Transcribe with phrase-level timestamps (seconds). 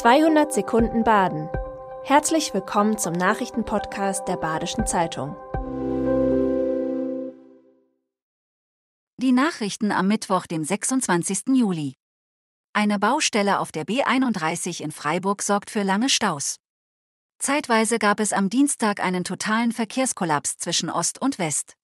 [0.00, 1.50] 200 Sekunden Baden.
[2.04, 5.36] Herzlich willkommen zum Nachrichtenpodcast der Badischen Zeitung.
[9.18, 11.48] Die Nachrichten am Mittwoch, dem 26.
[11.48, 11.96] Juli.
[12.72, 16.56] Eine Baustelle auf der B31 in Freiburg sorgt für lange Staus.
[17.38, 21.74] Zeitweise gab es am Dienstag einen totalen Verkehrskollaps zwischen Ost und West.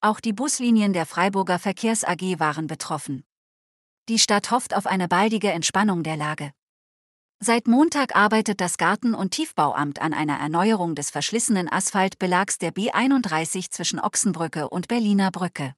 [0.00, 3.22] Auch die Buslinien der Freiburger Verkehrs AG waren betroffen.
[4.08, 6.52] Die Stadt hofft auf eine baldige Entspannung der Lage.
[7.46, 13.68] Seit Montag arbeitet das Garten- und Tiefbauamt an einer Erneuerung des verschlissenen Asphaltbelags der B31
[13.70, 15.74] zwischen Ochsenbrücke und Berliner Brücke.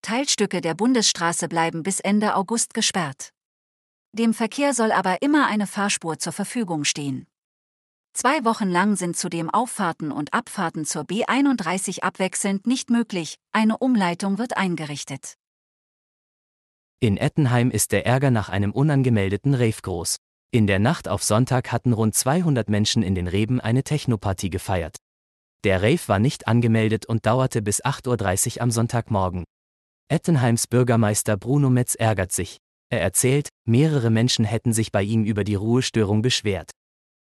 [0.00, 3.34] Teilstücke der Bundesstraße bleiben bis Ende August gesperrt.
[4.12, 7.26] Dem Verkehr soll aber immer eine Fahrspur zur Verfügung stehen.
[8.14, 14.38] Zwei Wochen lang sind zudem Auffahrten und Abfahrten zur B31 abwechselnd nicht möglich, eine Umleitung
[14.38, 15.34] wird eingerichtet.
[16.98, 20.16] In Ettenheim ist der Ärger nach einem unangemeldeten Rave groß.
[20.50, 24.96] In der Nacht auf Sonntag hatten rund 200 Menschen in den Reben eine Technoparty gefeiert.
[25.62, 29.44] Der Rave war nicht angemeldet und dauerte bis 8.30 Uhr am Sonntagmorgen.
[30.10, 32.56] Ettenheims Bürgermeister Bruno Metz ärgert sich.
[32.88, 36.70] Er erzählt, mehrere Menschen hätten sich bei ihm über die Ruhestörung beschwert.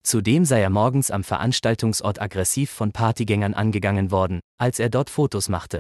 [0.03, 5.47] Zudem sei er morgens am Veranstaltungsort aggressiv von Partygängern angegangen worden, als er dort Fotos
[5.47, 5.80] machte.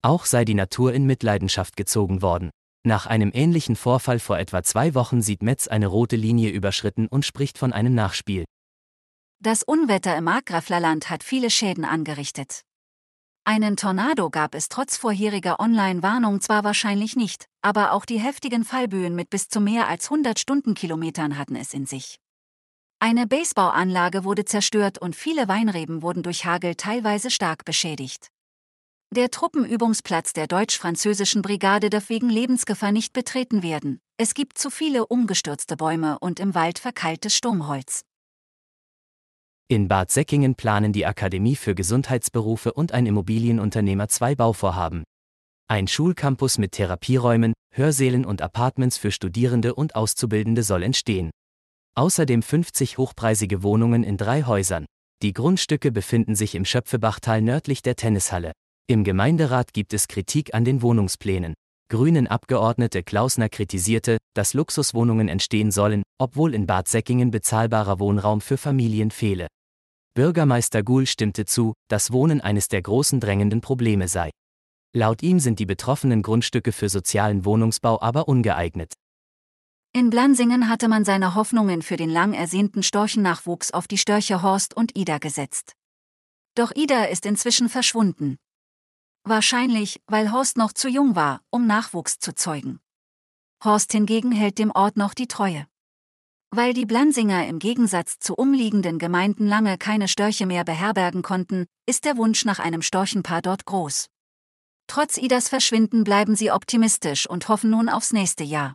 [0.00, 2.50] Auch sei die Natur in Mitleidenschaft gezogen worden.
[2.84, 7.24] Nach einem ähnlichen Vorfall vor etwa zwei Wochen sieht Metz eine rote Linie überschritten und
[7.24, 8.44] spricht von einem Nachspiel.
[9.40, 12.62] Das Unwetter im Markgraflerland hat viele Schäden angerichtet.
[13.44, 19.14] Einen Tornado gab es trotz vorheriger Online-Warnung zwar wahrscheinlich nicht, aber auch die heftigen Fallböen
[19.14, 22.18] mit bis zu mehr als 100 Stundenkilometern hatten es in sich.
[22.98, 28.31] Eine Baseballanlage wurde zerstört und viele Weinreben wurden durch Hagel teilweise stark beschädigt.
[29.14, 34.00] Der Truppenübungsplatz der deutsch-französischen Brigade darf wegen Lebensgefahr nicht betreten werden.
[34.16, 38.06] Es gibt zu viele umgestürzte Bäume und im Wald verkeiltes Sturmholz.
[39.68, 45.04] In Bad Säckingen planen die Akademie für Gesundheitsberufe und ein Immobilienunternehmer zwei Bauvorhaben.
[45.68, 51.30] Ein Schulcampus mit Therapieräumen, Hörsälen und Apartments für Studierende und Auszubildende soll entstehen.
[51.96, 54.86] Außerdem 50 hochpreisige Wohnungen in drei Häusern.
[55.20, 58.52] Die Grundstücke befinden sich im Schöpfebachtal nördlich der Tennishalle.
[58.88, 61.54] Im Gemeinderat gibt es Kritik an den Wohnungsplänen.
[61.88, 68.56] Grünen Abgeordnete Klausner kritisierte, dass Luxuswohnungen entstehen sollen, obwohl in Bad Säckingen bezahlbarer Wohnraum für
[68.56, 69.46] Familien fehle.
[70.14, 74.30] Bürgermeister Guhl stimmte zu, dass Wohnen eines der großen drängenden Probleme sei.
[74.94, 78.92] Laut ihm sind die betroffenen Grundstücke für sozialen Wohnungsbau aber ungeeignet.
[79.94, 84.74] In Blansingen hatte man seine Hoffnungen für den lang ersehnten Storchennachwuchs auf die Störche Horst
[84.74, 85.72] und Ida gesetzt.
[86.54, 88.36] Doch Ida ist inzwischen verschwunden.
[89.24, 92.80] Wahrscheinlich, weil Horst noch zu jung war, um Nachwuchs zu zeugen.
[93.64, 95.66] Horst hingegen hält dem Ort noch die Treue.
[96.50, 102.04] Weil die Blansinger im Gegensatz zu umliegenden Gemeinden lange keine Störche mehr beherbergen konnten, ist
[102.04, 104.08] der Wunsch nach einem Storchenpaar dort groß.
[104.88, 108.74] Trotz Idas Verschwinden bleiben sie optimistisch und hoffen nun aufs nächste Jahr.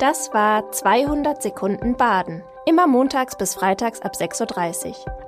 [0.00, 2.42] Das war 200 Sekunden Baden.
[2.66, 5.27] Immer montags bis freitags ab 6.30 Uhr.